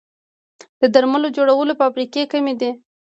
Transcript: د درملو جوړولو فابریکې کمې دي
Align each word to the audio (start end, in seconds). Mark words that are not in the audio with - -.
د 0.81 0.83
درملو 0.93 1.27
جوړولو 1.37 1.77
فابریکې 1.79 2.23
کمې 2.31 2.53
دي 2.61 2.71